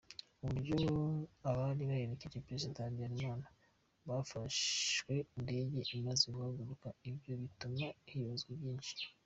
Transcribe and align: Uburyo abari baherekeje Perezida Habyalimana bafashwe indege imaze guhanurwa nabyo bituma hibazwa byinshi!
Uburyo 0.43 0.89
abari 1.49 1.83
baherekeje 1.89 2.43
Perezida 2.47 2.77
Habyalimana 2.85 3.47
bafashwe 4.07 5.13
indege 5.37 5.79
imaze 5.99 6.23
guhanurwa 6.33 6.87
nabyo 7.03 7.33
bituma 7.41 7.85
hibazwa 8.11 8.51
byinshi! 8.61 9.03